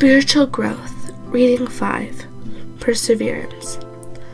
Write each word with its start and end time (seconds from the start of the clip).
Spiritual 0.00 0.46
growth. 0.46 1.12
Reading 1.26 1.66
5. 1.66 2.26
Perseverance. 2.80 3.78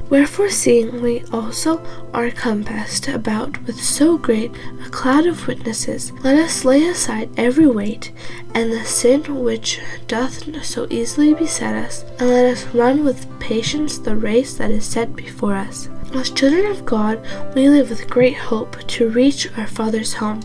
Wherefore, 0.08 0.49
seeing 0.49 1.02
we 1.02 1.25
also 1.33 1.84
are 2.15 2.31
compassed 2.31 3.08
about 3.08 3.60
with 3.65 3.83
so 3.83 4.17
great 4.17 4.52
a 4.87 4.91
cloud 4.91 5.26
of 5.26 5.49
witnesses, 5.49 6.13
let 6.23 6.37
us 6.37 6.65
lay 6.65 6.87
aside 6.87 7.31
every 7.37 7.67
weight 7.67 8.12
and 8.55 8.71
the 8.71 8.84
sin 8.84 9.42
which 9.42 9.80
doth 10.06 10.64
so 10.64 10.86
easily 10.88 11.34
beset 11.34 11.74
us, 11.74 12.04
and 12.20 12.30
let 12.30 12.46
us 12.46 12.64
run 12.66 13.04
with 13.04 13.26
patience 13.40 13.98
the 13.98 14.14
race 14.14 14.54
that 14.54 14.70
is 14.70 14.84
set 14.84 15.16
before 15.16 15.56
us. 15.56 15.88
As 16.14 16.30
children 16.30 16.66
of 16.66 16.86
God, 16.86 17.20
we 17.56 17.68
live 17.68 17.90
with 17.90 18.08
great 18.08 18.36
hope 18.36 18.86
to 18.86 19.10
reach 19.10 19.48
our 19.58 19.66
Father's 19.66 20.12
home. 20.14 20.42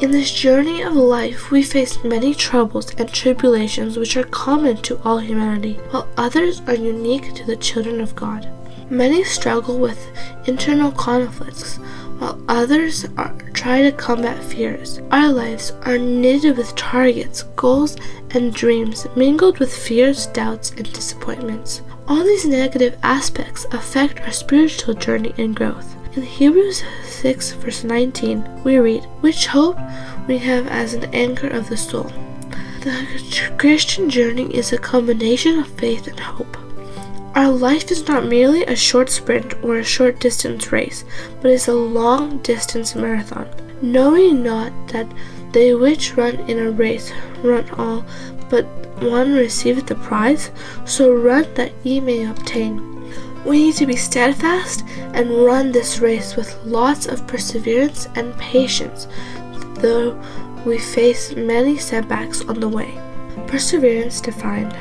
In 0.00 0.10
this 0.10 0.32
journey 0.32 0.82
of 0.82 0.94
life, 0.94 1.50
we 1.50 1.62
face 1.62 2.02
many 2.02 2.34
troubles 2.34 2.92
and 2.94 3.12
tribulations 3.12 3.96
which 3.96 4.16
are 4.16 4.24
common 4.24 4.78
to 4.78 5.00
all 5.04 5.18
humanity, 5.18 5.74
while 5.90 6.08
others 6.16 6.60
are 6.66 6.74
unique 6.74 7.34
to 7.34 7.44
the 7.44 7.56
children 7.56 8.00
of 8.00 8.16
God. 8.16 8.48
Many 8.90 9.24
struggle 9.24 9.78
with 9.78 10.04
internal 10.46 10.90
conflicts, 10.90 11.76
while 12.18 12.42
others 12.48 13.06
are, 13.16 13.32
try 13.54 13.82
to 13.82 13.92
combat 13.92 14.42
fears. 14.42 15.00
Our 15.10 15.28
lives 15.28 15.72
are 15.82 15.98
knitted 15.98 16.56
with 16.56 16.74
targets, 16.76 17.44
goals, 17.56 17.96
and 18.32 18.52
dreams, 18.52 19.06
mingled 19.16 19.58
with 19.58 19.74
fears, 19.74 20.26
doubts, 20.26 20.70
and 20.70 20.92
disappointments. 20.92 21.82
All 22.08 22.24
these 22.24 22.44
negative 22.44 22.98
aspects 23.02 23.66
affect 23.72 24.20
our 24.20 24.32
spiritual 24.32 24.94
journey 24.94 25.32
and 25.38 25.54
growth. 25.54 25.94
In 26.16 26.22
Hebrews 26.22 26.82
6, 27.22 27.52
verse 27.52 27.84
19, 27.84 28.64
we 28.64 28.78
read, 28.78 29.04
Which 29.20 29.46
hope 29.46 29.78
we 30.26 30.38
have 30.38 30.66
as 30.66 30.92
an 30.92 31.04
anchor 31.14 31.46
of 31.46 31.68
the 31.68 31.76
soul. 31.76 32.10
The 32.80 33.06
Christian 33.58 34.10
journey 34.10 34.52
is 34.52 34.72
a 34.72 34.76
combination 34.76 35.60
of 35.60 35.68
faith 35.78 36.08
and 36.08 36.18
hope. 36.18 36.56
Our 37.36 37.52
life 37.52 37.92
is 37.92 38.08
not 38.08 38.26
merely 38.26 38.64
a 38.64 38.74
short 38.74 39.08
sprint 39.08 39.54
or 39.62 39.76
a 39.76 39.84
short 39.84 40.18
distance 40.18 40.72
race, 40.72 41.04
but 41.40 41.52
is 41.52 41.68
a 41.68 41.74
long 41.74 42.38
distance 42.38 42.96
marathon. 42.96 43.48
Knowing 43.80 44.42
not 44.42 44.72
that 44.88 45.06
they 45.52 45.76
which 45.76 46.16
run 46.16 46.40
in 46.50 46.58
a 46.58 46.72
race 46.72 47.12
run 47.44 47.70
all, 47.78 48.04
but 48.50 48.64
one 49.00 49.32
receiveth 49.32 49.86
the 49.86 49.94
prize, 49.94 50.50
so 50.84 51.14
run 51.14 51.46
that 51.54 51.70
ye 51.84 52.00
may 52.00 52.26
obtain. 52.26 52.92
We 53.44 53.58
need 53.58 53.74
to 53.76 53.86
be 53.86 53.96
steadfast 53.96 54.84
and 55.14 55.44
run 55.44 55.72
this 55.72 55.98
race 55.98 56.36
with 56.36 56.56
lots 56.64 57.06
of 57.06 57.26
perseverance 57.26 58.06
and 58.14 58.36
patience, 58.38 59.08
though 59.76 60.20
we 60.64 60.78
face 60.78 61.34
many 61.34 61.76
setbacks 61.76 62.42
on 62.42 62.60
the 62.60 62.68
way. 62.68 63.00
Perseverance 63.48 64.20
defined. 64.20 64.72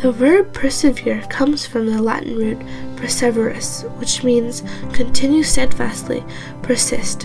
The 0.00 0.12
verb 0.12 0.52
persevere 0.52 1.22
comes 1.28 1.66
from 1.66 1.86
the 1.86 2.00
Latin 2.00 2.36
root 2.36 2.58
perseverus, 2.96 3.82
which 3.98 4.22
means 4.24 4.62
continue 4.92 5.42
steadfastly, 5.42 6.24
persist. 6.62 7.24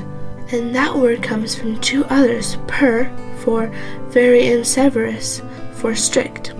And 0.51 0.75
that 0.75 0.95
word 0.95 1.23
comes 1.23 1.55
from 1.55 1.79
two 1.79 2.03
others, 2.05 2.57
per 2.67 3.05
for 3.37 3.67
very 4.09 4.51
and 4.51 4.65
severus 4.65 5.41
for 5.73 5.95
strict. 5.95 6.53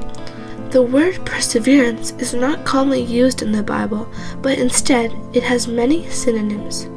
The 0.74 0.82
word 0.82 1.24
perseverance 1.24 2.14
is 2.14 2.34
not 2.34 2.66
commonly 2.66 3.04
used 3.04 3.44
in 3.44 3.52
the 3.52 3.62
Bible, 3.62 4.12
but 4.42 4.58
instead 4.58 5.14
it 5.32 5.44
has 5.44 5.68
many 5.68 6.10
synonyms. 6.10 6.88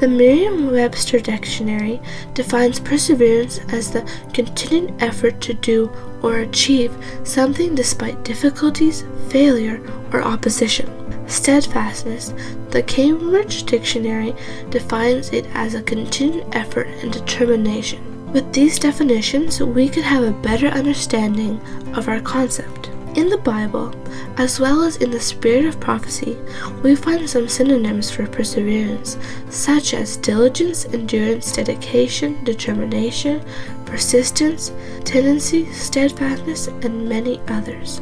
The 0.00 0.08
Merriam 0.08 0.72
Webster 0.72 1.20
Dictionary 1.20 2.00
defines 2.34 2.80
perseverance 2.80 3.60
as 3.68 3.92
the 3.92 4.02
continued 4.34 5.00
effort 5.00 5.40
to 5.42 5.54
do 5.54 5.88
or 6.20 6.38
achieve 6.38 6.92
something 7.22 7.76
despite 7.76 8.24
difficulties, 8.24 9.04
failure, 9.28 9.80
or 10.12 10.22
opposition. 10.22 10.90
Steadfastness, 11.28 12.34
the 12.70 12.82
Cambridge 12.82 13.62
Dictionary 13.62 14.34
defines 14.70 15.32
it 15.32 15.46
as 15.54 15.76
a 15.76 15.82
continued 15.84 16.44
effort 16.56 16.88
and 16.88 17.12
determination. 17.12 18.32
With 18.32 18.52
these 18.52 18.80
definitions, 18.80 19.60
we 19.60 19.88
could 19.88 20.02
have 20.02 20.24
a 20.24 20.32
better 20.32 20.66
understanding 20.66 21.60
of 21.94 22.08
our 22.08 22.20
concept. 22.20 22.81
In 23.14 23.28
the 23.28 23.36
Bible, 23.36 23.94
as 24.38 24.58
well 24.58 24.82
as 24.84 24.96
in 24.96 25.10
the 25.10 25.20
spirit 25.20 25.66
of 25.66 25.78
prophecy, 25.78 26.38
we 26.82 26.96
find 26.96 27.28
some 27.28 27.46
synonyms 27.46 28.10
for 28.10 28.26
perseverance, 28.26 29.18
such 29.50 29.92
as 29.92 30.16
diligence, 30.16 30.86
endurance, 30.86 31.52
dedication, 31.52 32.42
determination, 32.42 33.44
persistence, 33.84 34.72
tendency, 35.04 35.70
steadfastness, 35.72 36.68
and 36.68 37.06
many 37.06 37.38
others. 37.48 37.98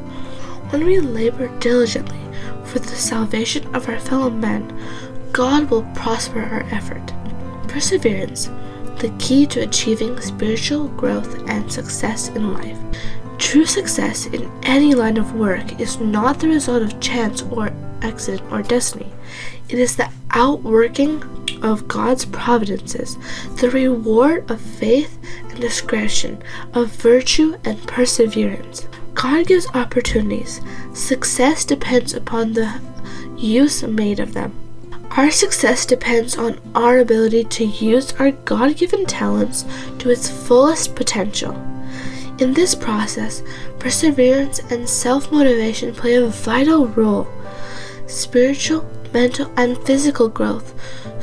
When 0.70 0.87
we 0.87 1.00
labor 1.00 1.49
diligently 1.59 2.20
for 2.65 2.78
the 2.78 2.87
salvation 2.87 3.66
of 3.75 3.88
our 3.88 3.99
fellow 3.99 4.31
men, 4.31 4.72
God 5.32 5.69
will 5.70 5.82
prosper 5.94 6.41
our 6.41 6.62
effort. 6.70 7.12
Perseverance, 7.66 8.49
the 8.99 9.12
key 9.19 9.44
to 9.47 9.60
achieving 9.60 10.20
spiritual 10.20 10.87
growth 10.88 11.49
and 11.49 11.70
success 11.72 12.28
in 12.28 12.53
life. 12.53 12.78
True 13.50 13.66
success 13.66 14.27
in 14.27 14.49
any 14.62 14.94
line 14.94 15.16
of 15.16 15.34
work 15.34 15.81
is 15.81 15.99
not 15.99 16.38
the 16.38 16.47
result 16.47 16.84
of 16.84 17.00
chance 17.00 17.43
or 17.43 17.72
accident 18.00 18.49
or 18.53 18.62
destiny. 18.62 19.11
It 19.69 19.77
is 19.77 19.97
the 19.97 20.09
outworking 20.31 21.21
of 21.61 21.88
God's 21.88 22.25
providences, 22.27 23.16
the 23.56 23.69
reward 23.71 24.49
of 24.53 24.61
faith 24.61 25.19
and 25.49 25.61
discretion, 25.61 26.41
of 26.75 26.94
virtue 26.94 27.56
and 27.65 27.84
perseverance. 27.88 28.87
God 29.15 29.49
gives 29.49 29.67
opportunities. 29.75 30.61
Success 30.94 31.65
depends 31.65 32.15
upon 32.15 32.53
the 32.53 32.81
use 33.37 33.82
made 33.82 34.21
of 34.21 34.32
them. 34.32 34.53
Our 35.17 35.32
success 35.32 35.84
depends 35.84 36.38
on 36.38 36.61
our 36.77 37.00
ability 37.00 37.43
to 37.43 37.65
use 37.65 38.12
our 38.12 38.31
God 38.31 38.77
given 38.77 39.06
talents 39.06 39.65
to 39.99 40.09
its 40.09 40.31
fullest 40.31 40.94
potential. 40.94 41.61
In 42.41 42.55
this 42.55 42.75
process, 42.75 43.43
perseverance 43.78 44.61
and 44.71 44.89
self 44.89 45.31
motivation 45.31 45.95
play 45.95 46.15
a 46.15 46.27
vital 46.27 46.87
role. 46.87 47.28
Spiritual, 48.06 48.87
mental, 49.12 49.53
and 49.59 49.77
physical 49.84 50.31
growth, 50.31 50.73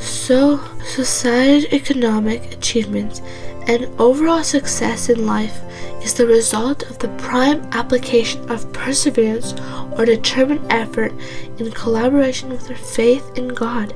so 0.00 0.60
society 0.84 1.66
economic 1.74 2.52
achievements, 2.52 3.20
and 3.66 3.86
overall 4.00 4.44
success 4.44 5.08
in 5.08 5.26
life 5.26 5.60
is 6.04 6.14
the 6.14 6.24
result 6.24 6.88
of 6.88 7.00
the 7.00 7.08
prime 7.18 7.68
application 7.72 8.48
of 8.48 8.72
perseverance 8.72 9.54
or 9.98 10.04
determined 10.04 10.64
effort 10.70 11.12
in 11.58 11.72
collaboration 11.72 12.48
with 12.48 12.70
our 12.70 12.76
faith 12.76 13.28
in 13.36 13.48
God 13.48 13.92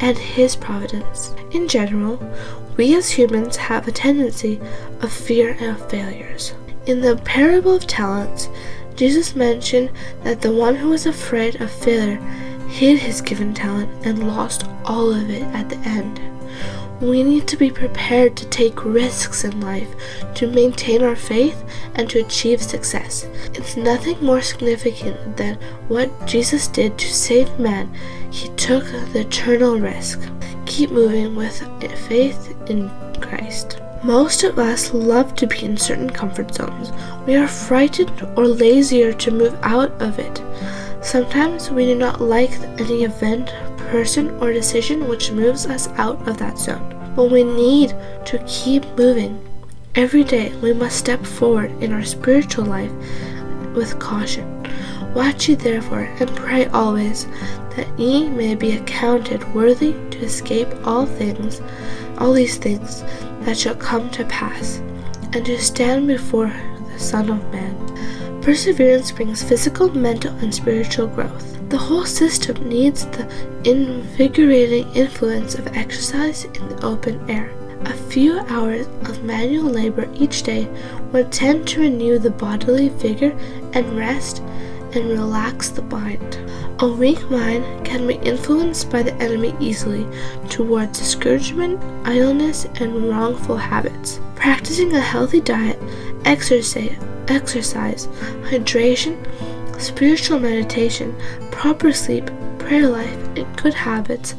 and 0.00 0.18
His 0.18 0.54
providence. 0.54 1.34
In 1.52 1.68
general, 1.68 2.20
we 2.76 2.94
as 2.94 3.10
humans 3.10 3.56
have 3.56 3.88
a 3.88 3.92
tendency 3.92 4.60
of 5.00 5.10
fear 5.10 5.56
and 5.58 5.74
of 5.74 5.90
failures. 5.90 6.52
In 6.86 7.00
the 7.00 7.16
parable 7.24 7.74
of 7.74 7.86
talents, 7.88 8.48
Jesus 8.94 9.34
mentioned 9.34 9.90
that 10.22 10.40
the 10.40 10.52
one 10.52 10.76
who 10.76 10.90
was 10.90 11.04
afraid 11.04 11.60
of 11.60 11.70
failure 11.70 12.16
hid 12.68 13.00
his 13.00 13.20
given 13.20 13.52
talent 13.52 13.90
and 14.06 14.28
lost 14.28 14.64
all 14.84 15.12
of 15.12 15.28
it 15.28 15.42
at 15.54 15.68
the 15.68 15.78
end. 15.78 16.20
We 17.00 17.24
need 17.24 17.48
to 17.48 17.56
be 17.56 17.70
prepared 17.70 18.36
to 18.36 18.48
take 18.48 18.84
risks 18.84 19.42
in 19.44 19.60
life 19.60 19.88
to 20.36 20.46
maintain 20.46 21.02
our 21.02 21.16
faith 21.16 21.62
and 21.96 22.08
to 22.10 22.20
achieve 22.20 22.62
success. 22.62 23.26
It's 23.52 23.76
nothing 23.76 24.24
more 24.24 24.40
significant 24.40 25.36
than 25.36 25.56
what 25.88 26.26
Jesus 26.26 26.68
did 26.68 26.96
to 26.98 27.12
save 27.12 27.58
man. 27.58 27.92
He 28.30 28.48
took 28.50 28.84
the 28.84 29.20
eternal 29.20 29.78
risk. 29.78 30.20
Keep 30.66 30.92
moving 30.92 31.34
with 31.34 31.58
faith 32.06 32.56
in 32.70 32.90
Christ. 33.20 33.80
Most 34.02 34.44
of 34.44 34.58
us 34.58 34.92
love 34.92 35.34
to 35.36 35.46
be 35.46 35.64
in 35.64 35.76
certain 35.76 36.10
comfort 36.10 36.54
zones. 36.54 36.92
We 37.26 37.34
are 37.34 37.48
frightened 37.48 38.22
or 38.36 38.46
lazier 38.46 39.12
to 39.14 39.30
move 39.30 39.58
out 39.62 39.90
of 40.00 40.18
it. 40.18 40.42
Sometimes 41.02 41.70
we 41.70 41.86
do 41.86 41.94
not 41.94 42.20
like 42.20 42.52
any 42.78 43.04
event, 43.04 43.52
person, 43.90 44.30
or 44.40 44.52
decision 44.52 45.08
which 45.08 45.32
moves 45.32 45.66
us 45.66 45.88
out 45.96 46.28
of 46.28 46.36
that 46.38 46.58
zone. 46.58 46.92
But 47.16 47.30
we 47.30 47.42
need 47.42 47.94
to 48.26 48.44
keep 48.46 48.84
moving. 48.98 49.42
Every 49.94 50.24
day 50.24 50.54
we 50.56 50.74
must 50.74 50.98
step 50.98 51.24
forward 51.24 51.70
in 51.82 51.92
our 51.92 52.04
spiritual 52.04 52.66
life 52.66 52.92
with 53.74 53.98
caution. 53.98 54.62
Watch 55.14 55.48
ye 55.48 55.54
therefore, 55.54 56.08
and 56.20 56.36
pray 56.36 56.66
always, 56.66 57.26
that 57.76 57.88
ye 57.98 58.28
may 58.28 58.54
be 58.54 58.76
accounted 58.76 59.54
worthy 59.54 59.92
to 60.10 60.18
escape 60.18 60.68
all 60.84 61.06
things, 61.06 61.62
all 62.18 62.34
these 62.34 62.58
things 62.58 63.02
that 63.46 63.56
shall 63.56 63.76
come 63.76 64.10
to 64.10 64.24
pass, 64.24 64.78
and 65.32 65.46
to 65.46 65.58
stand 65.58 66.08
before 66.08 66.52
the 66.92 66.98
Son 66.98 67.30
of 67.30 67.52
Man. 67.52 68.42
Perseverance 68.42 69.12
brings 69.12 69.42
physical, 69.42 69.88
mental, 69.94 70.34
and 70.38 70.52
spiritual 70.52 71.06
growth. 71.06 71.68
The 71.70 71.78
whole 71.78 72.04
system 72.04 72.68
needs 72.68 73.06
the 73.06 73.26
invigorating 73.64 74.92
influence 74.94 75.54
of 75.54 75.76
exercise 75.76 76.44
in 76.44 76.68
the 76.68 76.84
open 76.84 77.30
air. 77.30 77.52
A 77.84 77.92
few 77.92 78.40
hours 78.48 78.86
of 79.08 79.22
manual 79.22 79.70
labor 79.70 80.08
each 80.14 80.42
day 80.42 80.68
would 81.12 81.30
tend 81.30 81.68
to 81.68 81.80
renew 81.80 82.18
the 82.18 82.30
bodily 82.30 82.88
vigor 82.88 83.30
and 83.74 83.96
rest 83.96 84.40
and 84.92 85.08
relax 85.08 85.68
the 85.68 85.82
mind. 85.82 86.36
A 86.78 86.86
weak 86.86 87.30
mind 87.30 87.86
can 87.86 88.06
be 88.06 88.16
influenced 88.16 88.90
by 88.90 89.02
the 89.02 89.14
enemy 89.14 89.54
easily 89.58 90.06
towards 90.50 90.98
discouragement, 90.98 91.82
idleness, 92.04 92.66
and 92.74 93.08
wrongful 93.08 93.56
habits. 93.56 94.20
Practicing 94.34 94.92
a 94.94 95.00
healthy 95.00 95.40
diet, 95.40 95.78
exercise, 96.26 96.94
exercise, 97.28 98.08
hydration, 98.42 99.16
spiritual 99.80 100.38
meditation, 100.38 101.16
proper 101.50 101.94
sleep, 101.94 102.30
prayer 102.58 102.88
life, 102.90 103.38
and 103.38 103.56
good 103.56 103.72
habits 103.72 104.34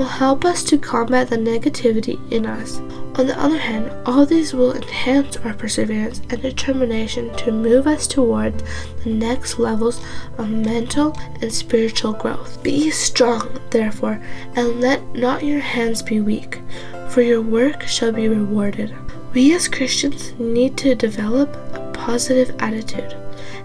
will 0.00 0.06
help 0.06 0.46
us 0.46 0.64
to 0.64 0.78
combat 0.78 1.28
the 1.28 1.36
negativity 1.36 2.18
in 2.32 2.46
us. 2.46 2.78
On 3.18 3.26
the 3.26 3.38
other 3.38 3.58
hand, 3.58 3.92
all 4.06 4.24
these 4.24 4.54
will 4.54 4.72
enhance 4.72 5.36
our 5.36 5.52
perseverance 5.52 6.22
and 6.30 6.40
determination 6.40 7.30
to 7.36 7.52
move 7.52 7.86
us 7.86 8.06
toward 8.06 8.62
the 9.04 9.10
next 9.10 9.58
levels 9.58 10.02
of 10.38 10.48
mental 10.48 11.14
and 11.42 11.52
spiritual 11.52 12.14
growth. 12.14 12.62
Be 12.62 12.90
strong, 12.90 13.60
therefore, 13.68 14.22
and 14.56 14.80
let 14.80 15.04
not 15.14 15.44
your 15.44 15.60
hands 15.60 16.00
be 16.00 16.22
weak, 16.22 16.62
for 17.10 17.20
your 17.20 17.42
work 17.42 17.82
shall 17.82 18.10
be 18.10 18.26
rewarded. 18.26 18.94
We 19.34 19.54
as 19.54 19.68
Christians 19.68 20.32
need 20.38 20.78
to 20.78 20.94
develop 20.94 21.54
a 21.74 21.92
positive 21.92 22.56
attitude 22.58 23.14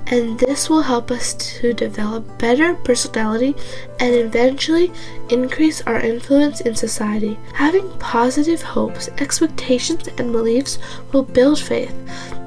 and 0.07 0.37
this 0.39 0.69
will 0.69 0.81
help 0.81 1.09
us 1.11 1.33
to 1.33 1.73
develop 1.73 2.37
better 2.37 2.75
personality 2.75 3.55
and 3.99 4.13
eventually 4.13 4.91
increase 5.29 5.81
our 5.81 5.99
influence 5.99 6.61
in 6.61 6.75
society. 6.75 7.37
Having 7.53 7.89
positive 7.97 8.61
hopes, 8.61 9.09
expectations, 9.17 10.07
and 10.17 10.31
beliefs 10.31 10.77
will 11.11 11.23
build 11.23 11.59
faith 11.59 11.95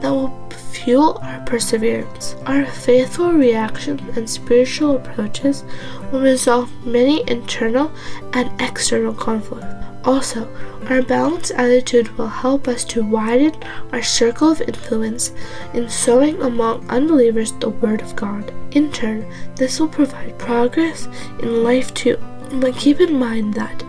that 0.01 0.11
will 0.11 0.49
fuel 0.71 1.19
our 1.23 1.41
perseverance. 1.47 2.37
Our 2.47 2.65
faithful 2.65 3.33
reactions 3.33 4.01
and 4.17 4.29
spiritual 4.29 4.97
approaches 4.97 5.65
will 6.13 6.21
resolve 6.21 6.71
many 6.87 7.29
internal 7.29 7.91
and 8.35 8.51
external 8.61 9.15
conflicts. 9.15 9.88
Also, 10.09 10.49
our 10.89 11.03
balanced 11.03 11.51
attitude 11.51 12.09
will 12.17 12.29
help 12.29 12.67
us 12.67 12.83
to 12.83 13.05
widen 13.05 13.53
our 13.93 14.03
circle 14.03 14.51
of 14.51 14.63
influence 14.63 15.33
in 15.75 15.87
sowing 15.87 16.41
among 16.41 16.89
unbelievers 16.89 17.53
the 17.53 17.69
Word 17.69 18.01
of 18.01 18.17
God. 18.17 18.51
In 18.71 18.91
turn, 18.91 19.31
this 19.57 19.79
will 19.79 19.89
provide 19.89 20.39
progress 20.39 21.07
in 21.41 21.63
life 21.63 21.93
too. 21.93 22.17
But 22.55 22.75
keep 22.75 23.01
in 23.01 23.19
mind 23.19 23.53
that 23.53 23.83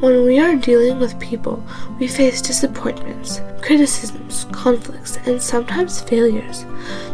when 0.00 0.24
we 0.24 0.38
are 0.38 0.56
dealing 0.56 0.98
with 0.98 1.20
people, 1.20 1.62
we 2.00 2.08
face 2.08 2.40
disappointments, 2.40 3.42
criticisms, 3.60 4.46
conflicts, 4.52 5.18
and 5.26 5.42
sometimes 5.42 6.00
failures. 6.00 6.64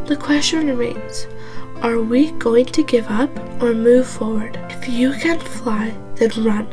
The 0.06 0.16
question 0.16 0.68
remains 0.68 1.26
are 1.80 2.00
we 2.00 2.30
going 2.38 2.66
to 2.66 2.84
give 2.84 3.10
up 3.10 3.36
or 3.60 3.74
move 3.74 4.06
forward? 4.06 4.56
If 4.70 4.88
you 4.88 5.14
can't 5.14 5.42
fly, 5.42 5.96
then 6.14 6.30
run. 6.44 6.68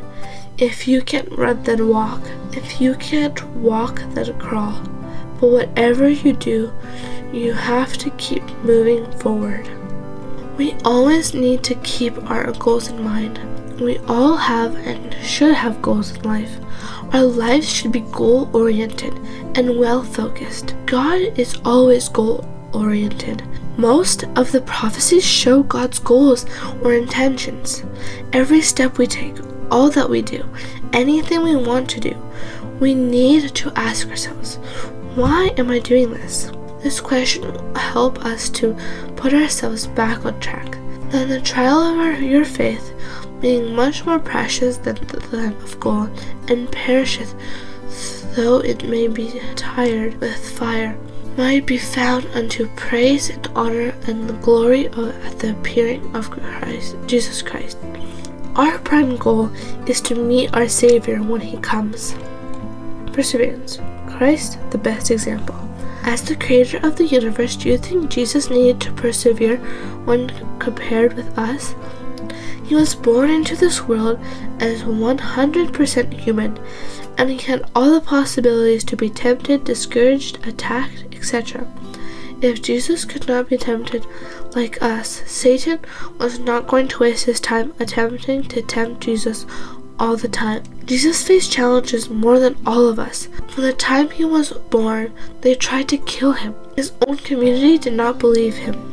If 0.61 0.89
you 0.89 1.01
can't 1.01 1.31
run, 1.31 1.63
then 1.63 1.87
walk. 1.87 2.19
If 2.51 2.81
you 2.81 2.95
can't 2.95 3.41
walk, 3.55 4.01
then 4.09 4.37
crawl. 4.39 4.77
But 5.39 5.51
whatever 5.51 6.09
you 6.09 6.33
do, 6.33 6.73
you 7.31 7.53
have 7.53 7.97
to 7.99 8.09
keep 8.17 8.43
moving 8.65 9.09
forward. 9.19 9.69
We 10.57 10.73
always 10.83 11.33
need 11.33 11.63
to 11.63 11.75
keep 11.75 12.29
our 12.29 12.51
goals 12.51 12.89
in 12.89 13.01
mind. 13.01 13.39
We 13.79 13.99
all 13.99 14.35
have 14.35 14.75
and 14.75 15.15
should 15.25 15.55
have 15.55 15.81
goals 15.81 16.11
in 16.11 16.23
life. 16.23 16.57
Our 17.13 17.23
lives 17.23 17.71
should 17.71 17.93
be 17.93 18.01
goal 18.01 18.49
oriented 18.51 19.13
and 19.55 19.79
well 19.79 20.03
focused. 20.03 20.75
God 20.85 21.21
is 21.39 21.55
always 21.63 22.09
goal 22.09 22.45
oriented. 22.73 23.43
Most 23.77 24.25
of 24.35 24.51
the 24.51 24.59
prophecies 24.59 25.25
show 25.25 25.63
God's 25.63 25.99
goals 25.99 26.45
or 26.81 26.91
intentions. 26.91 27.85
Every 28.33 28.59
step 28.59 28.97
we 28.97 29.07
take, 29.07 29.37
all 29.71 29.89
that 29.91 30.09
we 30.09 30.21
do, 30.21 30.43
anything 30.93 31.43
we 31.43 31.55
want 31.55 31.89
to 31.91 31.99
do, 31.99 32.15
we 32.79 32.93
need 32.93 33.53
to 33.55 33.71
ask 33.75 34.07
ourselves, 34.09 34.55
why 35.15 35.53
am 35.57 35.69
I 35.69 35.79
doing 35.79 36.11
this? 36.11 36.51
This 36.81 37.01
question 37.01 37.41
will 37.51 37.75
help 37.75 38.25
us 38.25 38.49
to 38.51 38.75
put 39.15 39.33
ourselves 39.33 39.87
back 39.87 40.25
on 40.25 40.39
track. 40.39 40.71
Then 41.09 41.29
the 41.29 41.41
trial 41.41 41.79
of 41.79 41.97
our, 41.97 42.13
your 42.13 42.45
faith, 42.45 42.93
being 43.41 43.73
much 43.73 44.05
more 44.05 44.19
precious 44.19 44.77
than 44.77 44.95
the 44.95 45.35
lamp 45.35 45.61
of 45.61 45.79
gold, 45.79 46.09
and 46.47 46.71
perisheth, 46.71 47.33
though 48.35 48.59
it 48.59 48.87
may 48.87 49.07
be 49.07 49.41
tried 49.55 50.19
with 50.21 50.57
fire, 50.57 50.97
might 51.37 51.65
be 51.65 51.77
found 51.77 52.25
unto 52.33 52.67
praise 52.75 53.29
and 53.29 53.47
honor 53.55 53.93
and 54.07 54.29
the 54.29 54.33
glory 54.33 54.87
of, 54.87 55.25
at 55.25 55.39
the 55.39 55.51
appearing 55.51 56.15
of 56.15 56.29
Christ, 56.29 56.95
Jesus 57.07 57.41
Christ. 57.41 57.77
Our 58.59 58.77
prime 58.79 59.15
goal 59.15 59.49
is 59.87 60.01
to 60.01 60.15
meet 60.15 60.53
our 60.53 60.67
Savior 60.67 61.23
when 61.23 61.39
He 61.39 61.55
comes. 61.59 62.13
Perseverance. 63.13 63.79
Christ, 64.09 64.59
the 64.71 64.77
best 64.77 65.11
example. 65.11 65.55
As 66.03 66.21
the 66.23 66.35
creator 66.35 66.77
of 66.85 66.97
the 66.97 67.05
universe, 67.05 67.55
do 67.55 67.69
you 67.69 67.77
think 67.77 68.09
Jesus 68.09 68.49
needed 68.49 68.81
to 68.81 68.91
persevere 68.91 69.59
when 70.03 70.27
compared 70.59 71.13
with 71.13 71.39
us? 71.39 71.73
He 72.65 72.75
was 72.75 72.95
born 72.95 73.29
into 73.29 73.55
this 73.55 73.87
world 73.87 74.19
as 74.59 74.83
100% 74.83 76.13
human, 76.13 76.59
and 77.17 77.29
he 77.29 77.37
had 77.37 77.63
all 77.73 77.93
the 77.93 78.01
possibilities 78.01 78.83
to 78.83 78.97
be 78.97 79.09
tempted, 79.09 79.63
discouraged, 79.63 80.45
attacked, 80.45 81.05
etc. 81.13 81.65
If 82.41 82.61
Jesus 82.61 83.05
could 83.05 83.25
not 83.25 83.47
be 83.47 83.57
tempted 83.57 84.05
like 84.55 84.81
us, 84.81 85.21
Satan 85.25 85.79
was 86.17 86.39
not 86.39 86.67
going 86.67 86.87
to 86.89 86.99
waste 86.99 87.25
his 87.25 87.39
time 87.39 87.73
attempting 87.79 88.43
to 88.43 88.61
tempt 88.61 89.01
Jesus 89.01 89.45
all 89.99 90.15
the 90.15 90.27
time. 90.27 90.63
Jesus 90.85 91.25
faced 91.25 91.51
challenges 91.51 92.09
more 92.09 92.39
than 92.39 92.57
all 92.65 92.87
of 92.87 92.99
us. 92.99 93.27
From 93.49 93.63
the 93.63 93.73
time 93.73 94.09
he 94.09 94.25
was 94.25 94.51
born, 94.51 95.13
they 95.41 95.55
tried 95.55 95.89
to 95.89 95.97
kill 95.97 96.31
him. 96.31 96.55
His 96.75 96.93
own 97.05 97.17
community 97.17 97.77
did 97.77 97.93
not 97.93 98.19
believe 98.19 98.55
him. 98.55 98.85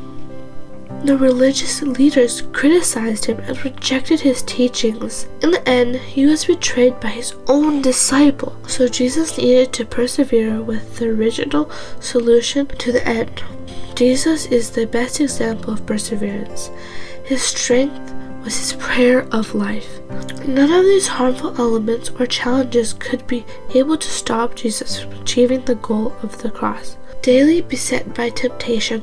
The 1.04 1.16
religious 1.16 1.82
leaders 1.82 2.42
criticized 2.52 3.26
him 3.26 3.38
and 3.40 3.64
rejected 3.64 4.20
his 4.20 4.42
teachings. 4.42 5.26
In 5.42 5.52
the 5.52 5.68
end, 5.68 5.96
he 5.96 6.26
was 6.26 6.46
betrayed 6.46 6.98
by 7.00 7.08
his 7.08 7.34
own 7.46 7.82
disciple, 7.82 8.56
so 8.66 8.88
Jesus 8.88 9.38
needed 9.38 9.72
to 9.74 9.84
persevere 9.84 10.60
with 10.62 10.96
the 10.96 11.08
original 11.10 11.70
solution 12.00 12.66
to 12.66 12.92
the 12.92 13.06
end. 13.06 13.42
Jesus 13.96 14.44
is 14.48 14.68
the 14.68 14.86
best 14.86 15.22
example 15.22 15.72
of 15.72 15.86
perseverance. 15.86 16.70
His 17.24 17.42
strength 17.42 18.12
was 18.44 18.54
his 18.54 18.74
prayer 18.74 19.26
of 19.32 19.54
life. 19.54 20.00
None 20.46 20.70
of 20.70 20.84
these 20.84 21.06
harmful 21.06 21.58
elements 21.58 22.10
or 22.10 22.26
challenges 22.26 22.92
could 22.92 23.26
be 23.26 23.46
able 23.74 23.96
to 23.96 24.06
stop 24.06 24.54
Jesus 24.54 25.00
from 25.00 25.12
achieving 25.12 25.64
the 25.64 25.76
goal 25.76 26.14
of 26.22 26.36
the 26.42 26.50
cross. 26.50 26.98
Daily 27.22 27.62
beset 27.62 28.14
by 28.14 28.28
temptation, 28.28 29.02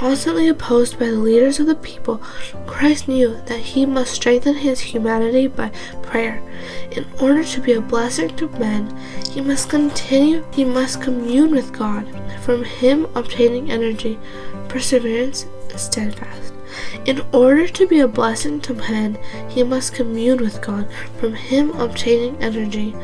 Constantly 0.00 0.48
opposed 0.48 0.98
by 0.98 1.04
the 1.04 1.18
leaders 1.18 1.60
of 1.60 1.66
the 1.66 1.74
people, 1.74 2.22
Christ 2.66 3.06
knew 3.06 3.38
that 3.44 3.60
he 3.60 3.84
must 3.84 4.14
strengthen 4.14 4.54
his 4.54 4.80
humanity 4.80 5.46
by 5.46 5.68
prayer. 6.00 6.42
In 6.92 7.04
order 7.20 7.44
to 7.44 7.60
be 7.60 7.74
a 7.74 7.82
blessing 7.82 8.34
to 8.36 8.48
men, 8.58 8.96
he 9.30 9.42
must 9.42 9.68
continue, 9.68 10.42
he 10.52 10.64
must 10.64 11.02
commune 11.02 11.50
with 11.50 11.74
God, 11.74 12.06
from 12.40 12.64
him 12.64 13.08
obtaining 13.14 13.70
energy, 13.70 14.18
perseverance, 14.70 15.44
and 15.68 15.78
steadfast. 15.78 16.54
In 17.04 17.20
order 17.34 17.68
to 17.68 17.86
be 17.86 18.00
a 18.00 18.08
blessing 18.08 18.58
to 18.62 18.72
men, 18.72 19.18
he 19.50 19.62
must 19.62 19.92
commune 19.92 20.38
with 20.38 20.62
God, 20.62 20.88
from 21.18 21.34
him 21.34 21.72
obtaining 21.72 22.42
energy, 22.42 22.96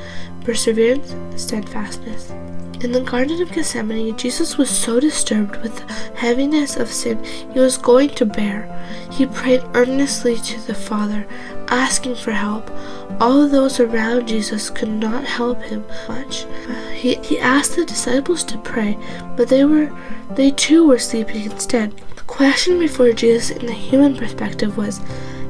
perseverance, 0.44 1.14
steadfastness. 1.36 2.32
In 2.80 2.92
the 2.92 3.00
Garden 3.00 3.40
of 3.40 3.50
Gethsemane, 3.52 4.18
Jesus 4.18 4.58
was 4.58 4.68
so 4.68 5.00
disturbed 5.00 5.56
with 5.62 5.76
the 5.76 5.92
heaviness 6.14 6.76
of 6.76 6.92
sin 6.92 7.24
he 7.24 7.58
was 7.58 7.78
going 7.78 8.10
to 8.10 8.26
bear. 8.26 8.68
He 9.10 9.24
prayed 9.24 9.64
earnestly 9.72 10.36
to 10.36 10.60
the 10.66 10.74
Father, 10.74 11.26
asking 11.68 12.16
for 12.16 12.32
help. 12.32 12.70
All 13.18 13.48
those 13.48 13.80
around 13.80 14.28
Jesus 14.28 14.68
could 14.68 14.90
not 14.90 15.24
help 15.24 15.62
him 15.62 15.86
much. 16.06 16.44
He, 16.92 17.14
he 17.16 17.38
asked 17.38 17.76
the 17.76 17.86
disciples 17.86 18.44
to 18.44 18.58
pray, 18.58 18.98
but 19.36 19.48
they 19.48 19.64
were 19.64 19.90
they 20.32 20.50
too 20.50 20.86
were 20.86 20.98
sleeping 20.98 21.50
instead. 21.50 21.96
The 22.14 22.22
question 22.26 22.78
before 22.78 23.12
Jesus 23.12 23.56
in 23.56 23.64
the 23.64 23.72
human 23.72 24.16
perspective 24.16 24.76
was, 24.76 25.00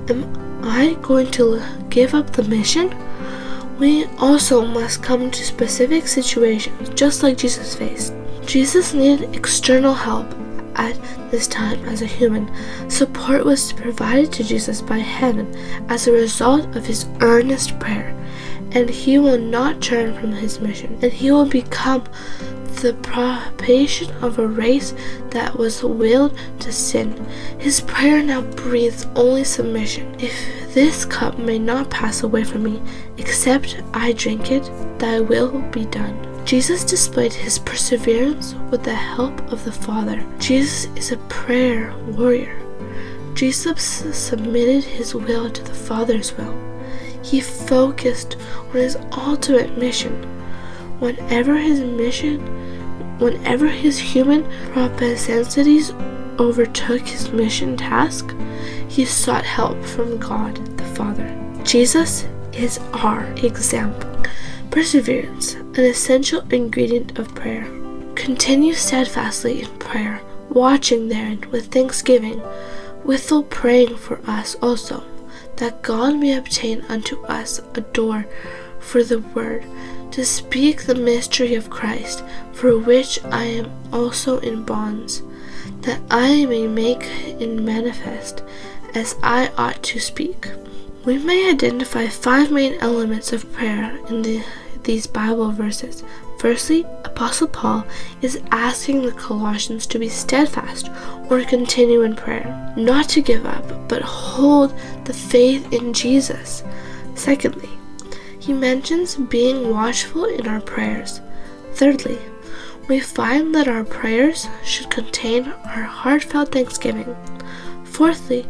Am 0.09 0.63
I 0.65 0.97
going 1.03 1.33
to 1.33 1.61
give 1.91 2.15
up 2.15 2.31
the 2.31 2.45
mission? 2.45 2.95
We 3.79 4.07
also 4.19 4.65
must 4.65 5.03
come 5.03 5.31
to 5.31 5.45
specific 5.45 6.07
situations, 6.07 6.89
just 6.91 7.23
like 7.23 7.37
Jesus 7.37 7.75
faced. 7.75 8.15
Jesus 8.47 8.95
needed 8.95 9.37
external 9.37 9.93
help 9.93 10.27
at 10.77 10.99
this 11.31 11.47
time 11.47 11.85
as 11.87 12.01
a 12.01 12.07
human. 12.07 12.51
Support 12.89 13.45
was 13.45 13.73
provided 13.73 14.33
to 14.33 14.45
Jesus 14.45 14.81
by 14.81 14.99
heaven 14.99 15.55
as 15.89 16.07
a 16.07 16.13
result 16.13 16.75
of 16.75 16.87
his 16.87 17.07
earnest 17.21 17.79
prayer, 17.79 18.17
and 18.73 18.89
he 18.89 19.19
will 19.19 19.39
not 19.39 19.83
turn 19.83 20.15
from 20.15 20.33
his 20.33 20.61
mission, 20.61 20.99
and 21.03 21.13
he 21.13 21.31
will 21.31 21.47
become 21.47 22.05
the 22.67 22.95
propitiation 22.95 24.11
of 24.23 24.39
a 24.39 24.47
race 24.47 24.95
that 25.31 25.57
was 25.57 25.83
willed 25.83 26.39
to 26.61 26.73
sin. 26.73 27.13
His 27.59 27.81
prayer 27.81 28.23
now 28.23 28.43
breathes 28.43 29.07
only 29.15 29.45
submission. 29.45 30.15
If 30.19 30.75
this 30.75 31.05
cup 31.05 31.39
may 31.39 31.59
not 31.59 31.91
pass 31.91 32.23
away 32.23 32.45
from 32.45 32.65
me, 32.65 32.83
except 33.19 33.83
I 33.95 34.13
drink 34.13 34.51
it, 34.51 34.71
thy 34.99 35.21
will 35.21 35.61
be 35.71 35.87
done. 35.87 36.45
Jesus 36.45 36.85
displayed 36.85 37.33
his 37.33 37.59
perseverance 37.59 38.55
with 38.71 38.85
the 38.85 38.95
help 38.95 39.41
of 39.51 39.65
the 39.65 39.73
Father. 39.73 40.25
Jesus 40.39 40.85
is 40.97 41.11
a 41.13 41.17
prayer 41.29 41.93
warrior. 42.09 42.63
Jesus 43.35 43.83
submitted 44.17 44.85
his 44.85 45.15
will 45.15 45.51
to 45.51 45.63
the 45.63 45.75
Father's 45.75 46.37
will. 46.37 46.55
He 47.23 47.41
focused 47.41 48.37
on 48.69 48.77
his 48.77 48.97
ultimate 49.13 49.77
mission. 49.77 50.36
Whenever 50.99 51.57
his 51.57 51.81
mission, 51.81 52.41
whenever 53.19 53.67
his 53.67 53.99
human 53.99 54.45
propensities 54.73 55.93
overtook 56.39 57.03
his 57.03 57.31
mission 57.31 57.77
task, 57.77 58.35
he 58.89 59.05
sought 59.05 59.45
help 59.45 59.83
from 59.85 60.19
God 60.19 60.57
the 60.79 60.85
Father. 60.85 61.33
Jesus 61.65 62.27
is 62.53 62.79
our 62.93 63.25
example. 63.43 64.11
Perseverance, 64.71 65.55
an 65.55 65.81
essential 65.81 66.43
ingredient 66.51 67.19
of 67.19 67.35
prayer. 67.35 67.65
Continue 68.15 68.73
steadfastly 68.73 69.63
in 69.63 69.79
prayer, 69.79 70.21
watching 70.51 71.09
therein 71.09 71.45
with 71.51 71.67
thanksgiving, 71.67 72.43
withal 73.05 73.43
praying 73.45 73.97
for 73.97 74.21
us 74.27 74.57
also, 74.63 75.05
that 75.57 75.83
God 75.83 76.17
may 76.17 76.37
obtain 76.37 76.83
unto 76.89 77.23
us 77.25 77.61
a 77.75 77.81
door 77.81 78.27
for 78.81 79.03
the 79.03 79.21
word, 79.21 79.65
to 80.17 80.25
speak 80.25 80.85
the 80.85 80.95
mystery 80.95 81.55
of 81.57 81.69
Christ, 81.69 82.25
for 82.55 82.79
which 82.79 83.23
I 83.27 83.45
am 83.45 83.71
also 83.93 84.39
in 84.39 84.63
bonds, 84.63 85.21
that 85.83 86.01
I 86.11 86.47
may 86.47 86.67
make 86.67 87.03
it 87.03 87.51
manifest 87.51 88.43
as 88.95 89.15
I 89.23 89.51
ought 89.59 89.83
to 89.83 90.01
speak. 90.01 90.49
We 91.05 91.19
may 91.19 91.51
identify 91.51 92.07
five 92.07 92.51
main 92.51 92.79
elements 92.81 93.35
of 93.35 93.53
prayer 93.53 93.95
in 94.09 94.23
the 94.23 94.43
these 94.85 95.07
Bible 95.07 95.51
verses. 95.51 96.03
Firstly, 96.39 96.87
Apostle 97.05 97.49
Paul 97.49 97.85
is 98.23 98.41
asking 98.53 99.03
the 99.03 99.13
Colossians 99.13 99.87
to 99.89 99.99
be 99.99 100.09
steadfast 100.09 100.89
or 101.29 101.45
continue 101.45 102.05
in 102.05 102.17
prayer, 102.17 102.73
not 102.75 103.11
to 103.11 103.21
give 103.21 103.45
up, 103.45 103.87
but 103.87 104.01
hold 104.01 104.73
the 105.05 105.13
faith 105.13 105.71
in 105.75 105.93
Jesus. 105.93 106.65
Secondly, 107.15 107.76
he 108.47 108.53
mentions 108.53 109.17
being 109.17 109.71
watchful 109.71 110.25
in 110.25 110.47
our 110.47 110.61
prayers. 110.61 111.21
Thirdly, 111.73 112.19
we 112.89 113.01
find 113.01 113.53
that 113.57 113.67
our 113.67 113.83
prayers 113.83 114.47
should 114.63 114.89
contain 114.89 115.49
our 115.49 115.83
heartfelt 115.83 116.53
thanksgiving. 116.53 117.17
Fourthly, 117.85 118.47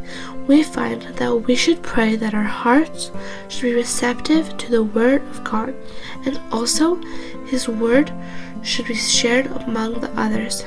we 0.47 0.63
find 0.63 1.01
that 1.01 1.35
we 1.47 1.57
should 1.57 1.83
pray 1.83 2.15
that 2.15 2.35
our 2.35 2.43
hearts 2.43 3.11
should 3.49 3.63
be 3.63 3.75
receptive 3.75 4.59
to 4.59 4.71
the 4.71 4.83
Word 4.83 5.23
of 5.31 5.43
God, 5.43 5.75
and 6.27 6.39
also 6.53 6.97
His 7.47 7.67
Word 7.67 8.13
should 8.63 8.87
be 8.87 8.95
shared 8.95 9.47
among 9.47 10.01
the 10.01 10.11
others. 10.21 10.63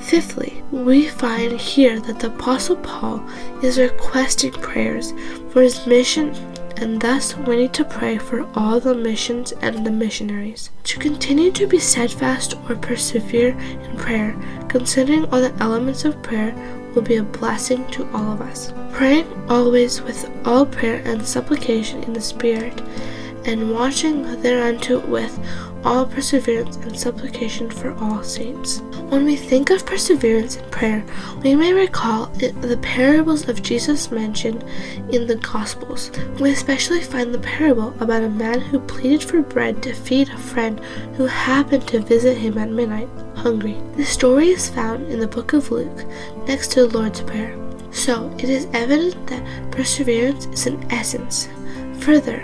Fifthly, 0.00 0.64
we 0.72 1.06
find 1.06 1.60
here 1.60 2.00
that 2.00 2.18
the 2.18 2.26
Apostle 2.26 2.76
Paul 2.76 3.24
is 3.62 3.78
requesting 3.78 4.52
prayers 4.52 5.12
for 5.50 5.62
his 5.62 5.86
mission, 5.86 6.34
and 6.80 7.00
thus 7.00 7.36
we 7.36 7.56
need 7.56 7.72
to 7.74 7.84
pray 7.84 8.18
for 8.18 8.48
all 8.54 8.78
the 8.78 8.94
missions 8.94 9.52
and 9.52 9.84
the 9.84 9.90
missionaries. 9.90 10.70
To 10.84 10.98
continue 10.98 11.50
to 11.52 11.66
be 11.66 11.78
steadfast 11.78 12.54
or 12.68 12.76
persevere 12.76 13.58
in 13.58 13.96
prayer, 13.96 14.36
considering 14.68 15.24
all 15.26 15.40
the 15.40 15.54
elements 15.60 16.04
of 16.04 16.22
prayer, 16.22 16.54
will 16.94 17.02
be 17.02 17.16
a 17.16 17.22
blessing 17.22 17.86
to 17.90 18.08
all 18.12 18.32
of 18.32 18.40
us. 18.40 18.72
Praying 18.92 19.26
always 19.48 20.00
with 20.00 20.30
all 20.44 20.64
prayer 20.64 21.02
and 21.04 21.26
supplication 21.26 22.02
in 22.04 22.12
the 22.12 22.20
Spirit, 22.20 22.80
and 23.44 23.72
watching 23.72 24.22
thereunto 24.42 25.00
with 25.06 25.38
all 25.84 26.06
perseverance 26.06 26.76
and 26.76 26.98
supplication 26.98 27.70
for 27.70 27.94
all 27.94 28.22
saints. 28.22 28.80
When 29.08 29.24
we 29.24 29.36
think 29.36 29.70
of 29.70 29.86
perseverance 29.86 30.56
in 30.56 30.70
prayer, 30.70 31.04
we 31.42 31.54
may 31.54 31.72
recall 31.72 32.26
the 32.26 32.78
parables 32.82 33.48
of 33.48 33.62
Jesus 33.62 34.10
mentioned 34.10 34.62
in 35.10 35.26
the 35.26 35.36
Gospels. 35.36 36.10
We 36.40 36.50
especially 36.50 37.00
find 37.00 37.32
the 37.32 37.38
parable 37.38 37.94
about 38.00 38.22
a 38.22 38.28
man 38.28 38.60
who 38.60 38.80
pleaded 38.80 39.22
for 39.22 39.40
bread 39.40 39.82
to 39.84 39.94
feed 39.94 40.28
a 40.28 40.36
friend 40.36 40.78
who 41.16 41.26
happened 41.26 41.88
to 41.88 42.00
visit 42.00 42.36
him 42.36 42.58
at 42.58 42.70
midnight, 42.70 43.08
hungry. 43.36 43.76
The 43.96 44.04
story 44.04 44.48
is 44.48 44.68
found 44.68 45.08
in 45.08 45.20
the 45.20 45.28
book 45.28 45.52
of 45.52 45.70
Luke, 45.70 46.04
next 46.46 46.72
to 46.72 46.86
the 46.86 46.98
Lord's 46.98 47.22
Prayer. 47.22 47.56
So 47.90 48.30
it 48.38 48.50
is 48.50 48.66
evident 48.74 49.26
that 49.28 49.72
perseverance 49.72 50.46
is 50.46 50.66
an 50.66 50.84
essence. 50.92 51.48
Further, 52.00 52.42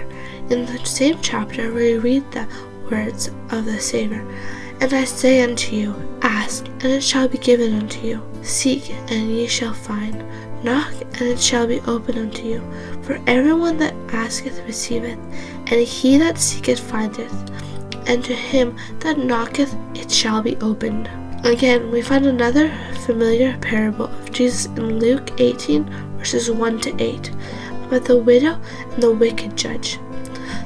in 0.49 0.65
the 0.65 0.79
same 0.85 1.19
chapter, 1.21 1.73
we 1.73 1.99
read 1.99 2.31
the 2.33 2.49
words 2.91 3.29
of 3.51 3.65
the 3.65 3.81
Savior. 3.81 4.27
And 4.81 4.93
I 4.93 5.05
say 5.05 5.43
unto 5.43 5.75
you, 5.75 5.95
Ask, 6.23 6.67
and 6.67 6.85
it 6.85 7.03
shall 7.03 7.29
be 7.29 7.39
given 7.39 7.75
unto 7.75 8.07
you. 8.07 8.21
Seek, 8.43 8.91
and 9.11 9.31
ye 9.31 9.47
shall 9.47 9.73
find. 9.73 10.25
Knock, 10.65 10.93
and 11.01 11.23
it 11.23 11.41
shall 11.41 11.67
be 11.67 11.81
opened 11.87 12.19
unto 12.19 12.43
you. 12.43 12.63
For 13.03 13.21
everyone 13.27 13.79
that 13.79 13.95
asketh 14.09 14.61
receiveth, 14.67 15.19
and 15.67 15.81
he 15.81 16.19
that 16.19 16.39
seeketh 16.39 16.81
findeth, 16.81 17.33
and 18.07 18.25
to 18.25 18.35
him 18.35 18.77
that 19.01 19.19
knocketh 19.19 19.75
it 19.95 20.11
shall 20.11 20.43
be 20.43 20.57
opened. 20.57 21.09
Again, 21.45 21.91
we 21.91 22.01
find 22.01 22.27
another 22.27 22.71
familiar 23.05 23.57
parable 23.59 24.07
of 24.07 24.33
Jesus 24.33 24.67
in 24.67 24.99
Luke 24.99 25.39
18, 25.39 25.85
verses 26.17 26.51
1 26.51 26.81
to 26.81 27.03
8, 27.03 27.31
about 27.87 28.05
the 28.07 28.17
widow 28.17 28.59
and 28.93 29.03
the 29.03 29.13
wicked 29.13 29.55
judge. 29.57 29.99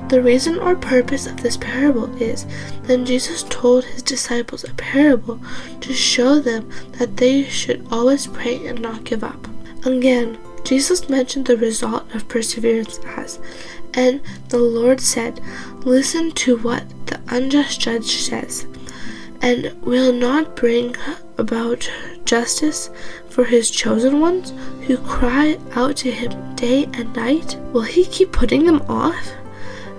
The 0.08 0.22
reason 0.22 0.58
or 0.58 0.74
purpose 0.74 1.26
of 1.26 1.42
this 1.42 1.58
parable 1.58 2.10
is 2.20 2.46
that 2.84 3.04
Jesus 3.04 3.42
told 3.44 3.84
his 3.84 4.02
disciples 4.02 4.64
a 4.64 4.72
parable 4.74 5.38
to 5.82 5.92
show 5.92 6.40
them 6.40 6.70
that 6.92 7.18
they 7.18 7.44
should 7.44 7.86
always 7.90 8.26
pray 8.26 8.66
and 8.66 8.80
not 8.80 9.04
give 9.04 9.22
up. 9.22 9.46
Again, 9.84 10.38
Jesus 10.64 11.10
mentioned 11.10 11.46
the 11.46 11.58
result 11.58 12.14
of 12.14 12.26
perseverance 12.26 12.98
as, 13.16 13.38
and 13.92 14.22
the 14.48 14.58
Lord 14.58 15.00
said, 15.00 15.40
Listen 15.80 16.32
to 16.32 16.56
what 16.56 16.84
the 17.06 17.20
unjust 17.28 17.80
judge 17.80 18.16
says, 18.16 18.66
and 19.42 19.72
will 19.82 20.12
not 20.12 20.56
bring 20.56 20.96
about 21.36 21.90
justice 22.24 22.90
for 23.28 23.44
his 23.44 23.70
chosen 23.70 24.20
ones 24.20 24.52
who 24.86 24.96
cry 24.98 25.58
out 25.74 25.96
to 25.98 26.10
him 26.10 26.54
day 26.54 26.84
and 26.94 27.14
night? 27.14 27.56
Will 27.72 27.82
he 27.82 28.04
keep 28.06 28.32
putting 28.32 28.64
them 28.64 28.82
off? 28.88 29.32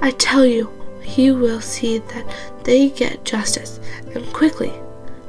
I 0.01 0.11
tell 0.11 0.45
you, 0.45 0.71
he 1.01 1.31
will 1.31 1.61
see 1.61 1.97
that 1.99 2.25
they 2.63 2.89
get 2.89 3.25
justice, 3.25 3.79
and 4.13 4.25
quickly. 4.33 4.73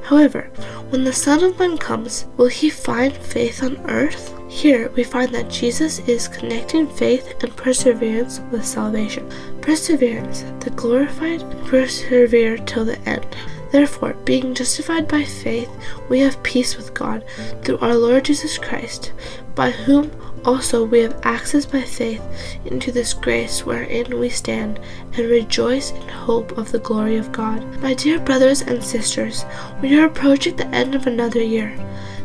However, 0.02 0.50
when 0.90 1.04
the 1.04 1.12
Son 1.12 1.42
of 1.44 1.58
Man 1.58 1.78
comes, 1.78 2.26
will 2.36 2.48
he 2.48 2.68
find 2.68 3.12
faith 3.14 3.62
on 3.62 3.78
earth? 3.88 4.34
Here 4.48 4.90
we 4.90 5.04
find 5.04 5.32
that 5.32 5.48
Jesus 5.48 6.00
is 6.00 6.26
connecting 6.26 6.88
faith 6.88 7.42
and 7.42 7.56
perseverance 7.56 8.40
with 8.50 8.66
salvation. 8.66 9.30
Perseverance, 9.60 10.42
the 10.58 10.70
glorified, 10.70 11.40
persevere 11.66 12.58
till 12.58 12.84
the 12.84 12.98
end. 13.08 13.24
Therefore, 13.70 14.14
being 14.24 14.52
justified 14.54 15.06
by 15.06 15.22
faith, 15.22 15.70
we 16.08 16.18
have 16.18 16.42
peace 16.42 16.76
with 16.76 16.92
God 16.92 17.24
through 17.62 17.78
our 17.78 17.94
Lord 17.94 18.24
Jesus 18.24 18.58
Christ, 18.58 19.12
by 19.54 19.70
whom 19.70 20.10
also, 20.44 20.84
we 20.84 21.00
have 21.00 21.20
access 21.22 21.66
by 21.66 21.82
faith 21.82 22.22
into 22.64 22.90
this 22.90 23.12
grace 23.12 23.66
wherein 23.66 24.18
we 24.18 24.30
stand 24.30 24.80
and 25.16 25.28
rejoice 25.28 25.90
in 25.90 26.08
hope 26.08 26.56
of 26.56 26.72
the 26.72 26.78
glory 26.78 27.16
of 27.16 27.32
God. 27.32 27.62
My 27.82 27.94
dear 27.94 28.18
brothers 28.18 28.62
and 28.62 28.82
sisters, 28.82 29.44
we 29.82 29.98
are 29.98 30.06
approaching 30.06 30.56
the 30.56 30.66
end 30.68 30.94
of 30.94 31.06
another 31.06 31.42
year. 31.42 31.76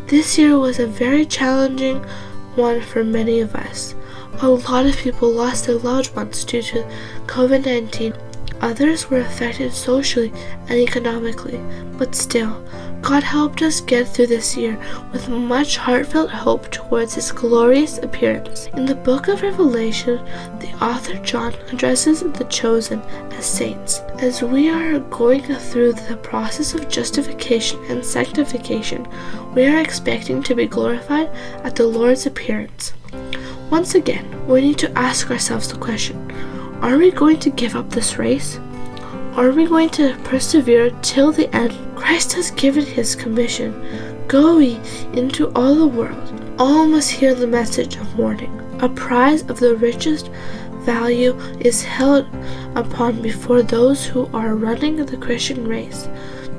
This 0.07 0.37
year 0.37 0.57
was 0.57 0.79
a 0.79 0.87
very 0.87 1.25
challenging 1.25 2.03
one 2.55 2.81
for 2.81 3.03
many 3.03 3.41
of 3.41 3.55
us. 3.55 3.95
A 4.41 4.49
lot 4.49 4.85
of 4.85 4.97
people 4.97 5.29
lost 5.29 5.65
their 5.65 5.77
loved 5.77 6.15
ones 6.15 6.43
due 6.45 6.61
to 6.61 6.83
COVID 7.25 7.65
19. 7.65 8.13
Others 8.61 9.09
were 9.09 9.19
affected 9.19 9.73
socially 9.73 10.31
and 10.67 10.79
economically, 10.79 11.59
but 11.97 12.15
still, 12.15 12.63
God 13.05 13.21
helped 13.21 13.61
us 13.61 13.81
get 13.81 14.07
through 14.07 14.25
this 14.25 14.57
year 14.57 14.79
with 15.13 15.29
much 15.29 15.77
heartfelt 15.77 16.31
hope 16.31 16.71
towards 16.71 17.13
His 17.13 17.31
glorious 17.31 17.99
appearance. 17.99 18.65
In 18.73 18.87
the 18.87 18.95
book 18.95 19.27
of 19.27 19.43
Revelation, 19.43 20.25
the 20.57 20.73
author 20.81 21.13
John 21.19 21.53
addresses 21.71 22.21
the 22.21 22.45
chosen 22.45 22.99
as 23.33 23.45
saints. 23.45 23.99
As 24.17 24.41
we 24.41 24.69
are 24.69 24.97
going 24.97 25.43
through 25.43 25.93
the 25.93 26.17
process 26.17 26.73
of 26.73 26.89
justification 26.89 27.79
and 27.89 28.03
sanctification, 28.03 29.07
we 29.53 29.67
are 29.67 29.77
expecting 29.77 30.41
to 30.41 30.55
be 30.55 30.65
glorified 30.65 31.29
at 31.63 31.75
the 31.75 31.85
Lord's 31.85 32.25
appearance. 32.25 32.93
Once 33.69 33.93
again, 33.93 34.47
we 34.47 34.61
need 34.61 34.79
to 34.79 34.97
ask 34.97 35.29
ourselves 35.29 35.67
the 35.67 35.77
question 35.77 36.31
Are 36.81 36.97
we 36.97 37.11
going 37.11 37.37
to 37.41 37.51
give 37.51 37.75
up 37.75 37.91
this 37.91 38.17
race? 38.17 38.57
Are 39.35 39.51
we 39.51 39.67
going 39.67 39.91
to 39.91 40.17
persevere 40.23 40.89
till 41.03 41.31
the 41.31 41.55
end? 41.55 41.84
Christ 41.95 42.33
has 42.33 42.51
given 42.51 42.85
his 42.85 43.15
commission 43.15 43.73
Go 44.27 44.57
ye 44.57 44.79
into 45.13 45.51
all 45.55 45.75
the 45.75 45.87
world. 45.87 46.33
All 46.57 46.87
must 46.87 47.11
hear 47.11 47.35
the 47.35 47.45
message 47.45 47.95
of 47.97 48.17
warning. 48.17 48.51
A 48.81 48.89
prize 48.89 49.43
of 49.49 49.59
the 49.59 49.75
richest 49.75 50.29
value 50.81 51.37
is 51.59 51.83
held 51.83 52.25
upon 52.75 53.21
before 53.21 53.61
those 53.61 54.05
who 54.05 54.27
are 54.33 54.55
running 54.55 54.97
the 54.97 55.17
Christian 55.17 55.67
race. 55.67 56.09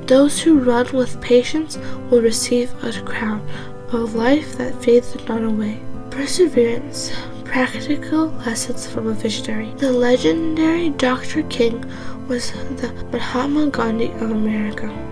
Those 0.07 0.41
who 0.41 0.61
run 0.61 0.87
with 0.93 1.21
patience 1.21 1.77
will 2.09 2.23
receive 2.23 2.73
a 2.85 2.93
crown 3.03 3.45
of 3.93 4.15
life 4.15 4.57
that 4.59 4.81
fades 4.83 5.17
not 5.27 5.43
away. 5.43 5.81
Perseverance. 6.11 7.13
Practical 7.45 8.29
lessons 8.47 8.87
from 8.87 9.09
a 9.09 9.13
visionary. 9.13 9.73
The 9.77 9.93
legendary 9.93 10.91
Dr. 10.91 11.43
King 11.45 11.85
was 12.29 12.53
the 12.53 12.93
Mahatma 13.13 13.71
Gandhi 13.71 14.13
of 14.13 14.31
America. 14.31 15.06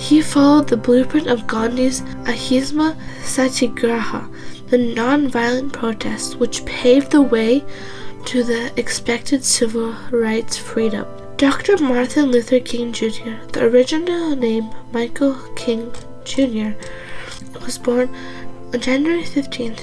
He 0.00 0.22
followed 0.22 0.68
the 0.68 0.78
blueprint 0.78 1.26
of 1.26 1.46
Gandhi's 1.46 2.00
Ahimsa 2.26 2.96
Satyagraha, 3.22 4.28
the 4.68 4.78
non-violent 4.78 5.74
protest 5.74 6.36
which 6.36 6.64
paved 6.64 7.10
the 7.10 7.20
way 7.20 7.62
to 8.24 8.42
the 8.42 8.72
expected 8.80 9.44
civil 9.44 9.94
rights 10.10 10.56
freedom. 10.56 11.06
Dr. 11.36 11.76
Martin 11.76 12.32
Luther 12.32 12.60
King 12.60 12.92
Jr., 12.92 13.36
the 13.52 13.64
original 13.64 14.34
name 14.34 14.70
Michael 14.90 15.36
King 15.54 15.92
Jr., 16.24 16.70
was 17.62 17.76
born 17.78 18.08
on 18.72 18.80
January 18.80 19.24
15, 19.24 19.76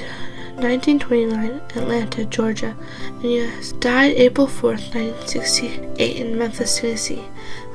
1929, 0.57 1.61
Atlanta, 1.75 2.25
Georgia, 2.25 2.75
and 3.05 3.23
U.S. 3.23 3.73
Died 3.73 4.15
April 4.15 4.47
4, 4.47 4.71
1968, 4.71 6.15
in 6.17 6.37
Memphis, 6.37 6.79
Tennessee. 6.79 7.23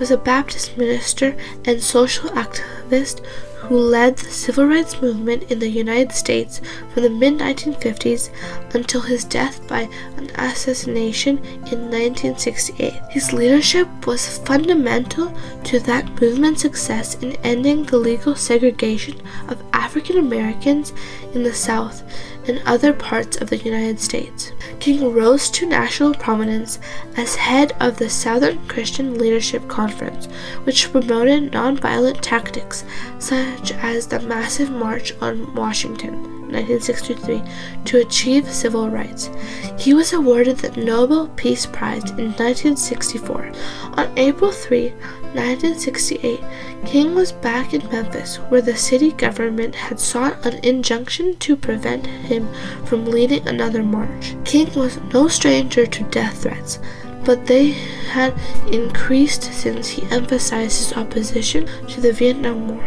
Was 0.01 0.11
a 0.11 0.17
Baptist 0.17 0.77
minister 0.77 1.37
and 1.65 1.81
social 1.81 2.31
activist 2.31 3.25
who 3.63 3.79
led 3.79 4.17
the 4.17 4.31
civil 4.31 4.67
rights 4.67 5.01
movement 5.01 5.51
in 5.51 5.59
the 5.59 5.69
United 5.69 6.13
States 6.13 6.61
from 6.93 7.03
the 7.03 7.11
mid 7.11 7.39
1950s 7.39 8.31
until 8.75 9.01
his 9.01 9.25
death 9.25 9.67
by 9.69 9.83
an 10.17 10.31
assassination 10.37 11.39
in 11.71 11.91
1968. 11.91 12.93
His 13.11 13.33
leadership 13.33 13.89
was 14.07 14.39
fundamental 14.39 15.33
to 15.65 15.79
that 15.81 16.21
movement's 16.21 16.63
success 16.63 17.15
in 17.23 17.37
ending 17.45 17.85
the 17.85 17.99
legal 17.99 18.35
segregation 18.35 19.21
of 19.49 19.63
African 19.73 20.19
Americans 20.19 20.93
in 21.35 21.43
the 21.43 21.55
South 21.55 22.03
and 22.49 22.61
other 22.67 22.93
parts 22.93 23.37
of 23.37 23.51
the 23.51 23.59
United 23.59 24.01
States. 24.01 24.53
King 24.83 25.13
rose 25.13 25.49
to 25.49 25.65
national 25.65 26.13
prominence 26.13 26.81
as 27.17 27.37
head 27.37 27.73
of 27.79 27.99
the 27.99 28.11
Southern 28.11 28.67
Christian 28.67 29.17
Leadership 29.17 29.69
Conference, 29.69 30.27
which 30.65 30.91
promoted 30.91 31.53
nonviolent 31.53 32.19
tactics 32.21 32.85
such 33.21 33.71
as 33.75 34.09
the 34.09 34.19
Massive 34.19 34.73
March 34.73 35.13
on 35.21 35.55
Washington. 35.55 36.43
1963 36.53 37.43
to 37.85 37.99
achieve 38.01 38.51
civil 38.51 38.91
rights. 38.91 39.31
He 39.79 39.95
was 39.95 40.13
awarded 40.13 40.59
the 40.59 40.79
Nobel 40.79 41.29
Peace 41.37 41.65
Prize 41.65 42.11
in 42.11 42.33
1964. 42.33 43.53
On 43.95 44.19
April 44.19 44.51
3, 44.51 44.93
1968, 45.35 46.41
King 46.85 47.15
was 47.15 47.33
back 47.33 47.73
in 47.73 47.89
Memphis, 47.91 48.37
where 48.51 48.61
the 48.61 48.77
city 48.77 49.13
government 49.13 49.75
had 49.75 49.99
sought 49.99 50.45
an 50.45 50.65
injunction 50.65 51.37
to 51.37 51.57
prevent 51.57 52.07
him 52.07 52.49
from 52.85 53.07
leading 53.07 53.47
another 53.49 53.83
march. 53.83 54.35
King 54.45 54.73
was 54.75 55.01
no 55.13 55.29
stranger 55.29 55.87
to 55.87 56.05
death 56.05 56.43
threats, 56.43 56.79
but 57.25 57.47
they 57.47 57.69
had 58.13 58.35
increased 58.71 59.45
since 59.45 59.89
he 59.89 60.03
emphasized 60.11 60.79
his 60.79 60.93
opposition 60.93 61.67
to 61.89 62.01
the 62.01 62.13
Vietnam 62.13 62.69
War. 62.69 62.85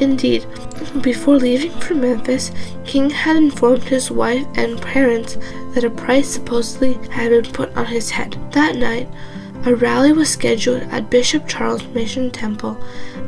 Indeed, 0.00 0.44
before 1.02 1.36
leaving 1.36 1.70
for 1.80 1.94
Memphis, 1.94 2.50
King 2.84 3.10
had 3.10 3.36
informed 3.36 3.84
his 3.84 4.10
wife 4.10 4.46
and 4.56 4.82
parents 4.82 5.38
that 5.72 5.84
a 5.84 5.90
price 5.90 6.28
supposedly 6.28 6.94
had 7.10 7.30
been 7.30 7.44
put 7.52 7.74
on 7.76 7.86
his 7.86 8.10
head. 8.10 8.36
That 8.52 8.76
night, 8.76 9.08
a 9.66 9.74
rally 9.74 10.12
was 10.12 10.28
scheduled 10.28 10.82
at 10.90 11.08
Bishop 11.08 11.48
Charles 11.48 11.84
Mason 11.88 12.30
Temple, 12.30 12.76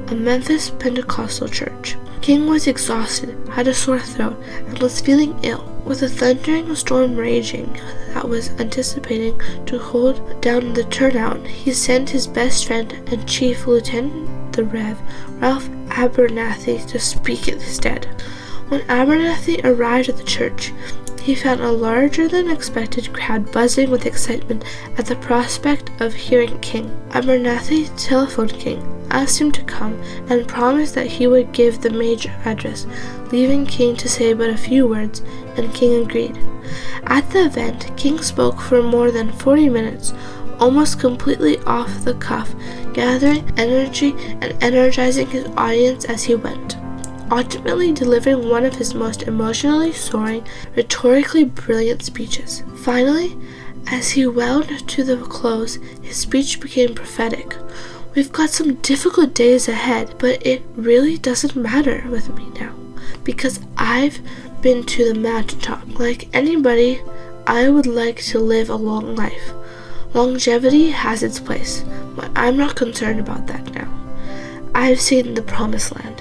a 0.09 0.15
Memphis 0.15 0.69
Pentecostal 0.69 1.49
church. 1.49 1.97
King 2.21 2.47
was 2.47 2.67
exhausted, 2.67 3.37
had 3.49 3.69
a 3.69 3.73
sore 3.73 4.01
throat, 4.01 4.37
and 4.67 4.79
was 4.81 5.01
feeling 5.01 5.39
ill. 5.43 5.65
With 5.85 6.03
a 6.03 6.09
thundering 6.09 6.75
storm 6.75 7.17
raging 7.17 7.73
that 8.13 8.29
was 8.29 8.51
anticipating 8.59 9.41
to 9.67 9.79
hold 9.79 10.43
down 10.43 10.75
the 10.75 10.85
turnout, 10.85 11.47
he 11.47 11.73
sent 11.73 12.11
his 12.11 12.27
best 12.27 12.67
friend 12.67 12.93
and 13.11 13.29
chief 13.29 13.67
lieutenant, 13.67 14.53
the 14.53 14.65
Rev. 14.65 14.99
Ralph 15.41 15.69
Abernathy, 15.89 16.87
to 16.89 16.99
speak 16.99 17.49
instead. 17.49 18.07
When 18.69 18.81
Abernathy 18.89 19.65
arrived 19.65 20.09
at 20.09 20.17
the 20.17 20.25
church, 20.25 20.73
he 21.27 21.35
found 21.35 21.61
a 21.61 21.73
larger 21.73 22.29
than 22.29 22.49
expected 22.49 23.13
crowd 23.13 23.51
buzzing 23.51 23.91
with 23.91 24.07
excitement 24.07 24.63
at 24.97 25.07
the 25.07 25.17
prospect 25.17 25.91
of 26.01 26.15
hearing 26.15 26.57
King. 26.61 26.89
Abernathy 27.11 27.91
telephoned 27.97 28.53
King, 28.53 28.81
asked 29.11 29.41
him 29.41 29.51
to 29.51 29.65
come, 29.65 30.01
and 30.29 30.47
promised 30.47 30.95
that 30.95 31.09
he 31.09 31.27
would 31.27 31.51
give 31.51 31.81
the 31.81 31.91
major 31.91 32.33
address, 32.45 32.87
leaving 33.33 33.67
King 33.67 33.97
to 33.97 34.09
say 34.09 34.35
but 34.35 34.51
a 34.51 34.57
few 34.57 34.87
words, 34.87 35.21
and 35.57 35.75
King 35.75 36.01
agreed. 36.01 36.39
At 37.09 37.29
the 37.33 37.47
event, 37.47 37.91
King 37.97 38.23
spoke 38.23 38.61
for 38.61 38.81
more 38.81 39.11
than 39.11 39.33
40 39.33 39.69
minutes, 39.69 40.13
almost 40.61 41.01
completely 41.01 41.59
off 41.63 42.05
the 42.05 42.15
cuff, 42.15 42.55
gathering 42.93 43.53
energy 43.57 44.15
and 44.41 44.57
energizing 44.63 45.27
his 45.27 45.47
audience 45.57 46.05
as 46.05 46.23
he 46.23 46.37
went 46.37 46.77
ultimately 47.31 47.93
delivering 47.93 48.49
one 48.49 48.65
of 48.65 48.77
his 48.77 48.95
most 48.95 49.23
emotionally 49.25 49.93
soaring, 49.93 50.47
rhetorically 50.75 51.45
brilliant 51.45 52.03
speeches. 52.03 52.63
Finally, 52.77 53.37
as 53.89 54.11
he 54.11 54.27
wound 54.27 54.89
to 54.89 55.05
the 55.05 55.17
close, 55.19 55.77
his 56.03 56.17
speech 56.17 56.61
became 56.61 56.95
prophetic. 56.95 57.57
We've 58.15 58.33
got 58.33 58.51
some 58.51 58.77
difficult 58.77 59.35
days 59.35 59.69
ahead, 59.69 60.15
but 60.19 60.45
it 60.45 60.63
really 60.75 61.19
doesn't 61.19 61.55
matter 61.55 62.05
with 62.09 62.35
me 62.35 62.49
now 62.59 62.75
because 63.25 63.61
I've 63.77 64.21
been 64.63 64.85
to 64.85 65.13
the 65.13 65.19
mountaintop. 65.19 65.99
Like 65.99 66.35
anybody, 66.35 67.01
I 67.47 67.69
would 67.69 67.87
like 67.87 68.23
to 68.25 68.39
live 68.39 68.71
a 68.71 68.77
long 68.77 69.15
life. 69.15 69.53
Longevity 70.15 70.91
has 70.91 71.23
its 71.23 71.39
place, 71.39 71.85
but 72.15 72.31
I'm 72.35 72.57
not 72.57 72.77
concerned 72.77 73.21
about 73.21 73.47
that 73.49 73.75
now. 73.75 73.93
I've 74.75 75.01
seen 75.01 75.35
the 75.35 75.43
promised 75.43 75.95
land. 75.95 76.16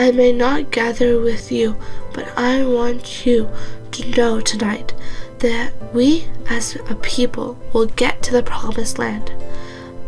I 0.00 0.12
may 0.12 0.32
not 0.32 0.70
gather 0.70 1.20
with 1.20 1.52
you, 1.52 1.76
but 2.14 2.26
I 2.34 2.64
want 2.64 3.26
you 3.26 3.50
to 3.90 4.10
know 4.12 4.40
tonight 4.40 4.94
that 5.40 5.74
we 5.92 6.26
as 6.48 6.74
a 6.88 6.94
people 6.94 7.58
will 7.74 7.84
get 7.84 8.22
to 8.22 8.32
the 8.32 8.42
promised 8.42 8.98
land. 8.98 9.30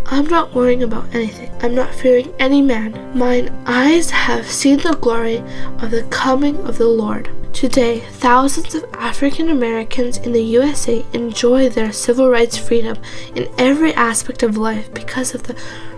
I'm 0.06 0.28
not 0.28 0.54
worrying 0.54 0.82
about 0.82 1.14
anything. 1.14 1.50
I'm 1.60 1.74
not 1.74 1.94
fearing 1.94 2.32
any 2.38 2.62
man. 2.62 3.12
Mine 3.14 3.54
eyes 3.66 4.08
have 4.08 4.50
seen 4.50 4.78
the 4.78 4.96
glory 4.96 5.44
of 5.82 5.90
the 5.90 6.06
coming 6.08 6.56
of 6.66 6.78
the 6.78 6.88
Lord. 6.88 7.28
Today, 7.52 8.00
thousands 8.00 8.74
of 8.74 8.86
African 8.94 9.50
Americans 9.50 10.16
in 10.16 10.32
the 10.32 10.42
USA 10.42 11.04
enjoy 11.12 11.68
their 11.68 11.92
civil 11.92 12.30
rights 12.30 12.56
freedom 12.56 12.96
in 13.34 13.46
every 13.58 13.92
aspect 13.92 14.42
of 14.42 14.56
life 14.56 14.92
because 14.94 15.34
of 15.34 15.42
the 15.42 15.54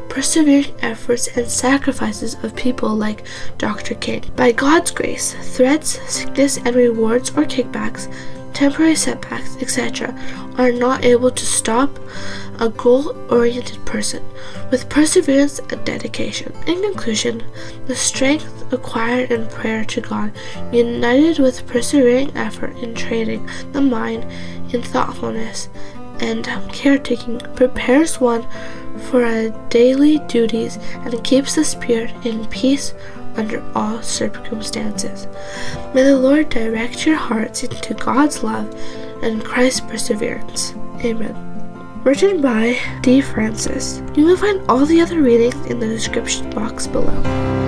persevering 0.08 0.74
efforts 0.80 1.28
and 1.36 1.48
sacrifices 1.48 2.34
of 2.42 2.56
people 2.56 2.94
like 2.94 3.26
Dr. 3.58 3.94
King. 3.94 4.24
By 4.36 4.52
God's 4.52 4.90
grace, 4.90 5.34
threats, 5.56 5.98
sickness, 6.12 6.58
and 6.58 6.74
rewards 6.74 7.30
or 7.30 7.44
kickbacks, 7.44 8.12
temporary 8.52 8.94
setbacks, 8.94 9.56
etc., 9.56 10.16
are 10.56 10.72
not 10.72 11.04
able 11.04 11.30
to 11.30 11.44
stop 11.44 11.90
a 12.60 12.68
goal 12.68 13.16
oriented 13.30 13.84
person 13.84 14.24
with 14.70 14.88
perseverance 14.88 15.58
and 15.58 15.84
dedication. 15.84 16.52
In 16.66 16.80
conclusion, 16.82 17.42
the 17.86 17.96
strength 17.96 18.72
acquired 18.72 19.32
in 19.32 19.48
prayer 19.48 19.84
to 19.86 20.00
God, 20.00 20.32
united 20.72 21.38
with 21.40 21.66
persevering 21.66 22.36
effort 22.36 22.76
in 22.76 22.94
training 22.94 23.48
the 23.72 23.80
mind 23.80 24.24
in 24.72 24.82
thoughtfulness 24.82 25.68
and 26.20 26.44
caretaking, 26.72 27.40
prepares 27.56 28.20
one 28.20 28.46
for 29.10 29.24
our 29.24 29.48
daily 29.68 30.18
duties 30.26 30.78
and 30.92 31.24
keeps 31.24 31.54
the 31.54 31.64
spirit 31.64 32.12
in 32.24 32.46
peace 32.46 32.94
under 33.36 33.62
all 33.74 34.02
circumstances. 34.02 35.26
May 35.94 36.02
the 36.02 36.18
Lord 36.18 36.48
direct 36.48 37.06
your 37.06 37.16
hearts 37.16 37.64
into 37.64 37.94
God's 37.94 38.42
love 38.42 38.72
and 39.22 39.44
Christ's 39.44 39.80
perseverance. 39.80 40.74
Amen. 41.04 41.34
Written 42.04 42.40
by 42.40 42.78
D. 43.00 43.20
Francis. 43.20 44.02
You 44.14 44.26
will 44.26 44.36
find 44.36 44.62
all 44.68 44.84
the 44.84 45.00
other 45.00 45.20
readings 45.20 45.66
in 45.66 45.80
the 45.80 45.88
description 45.88 46.50
box 46.50 46.86
below. 46.86 47.63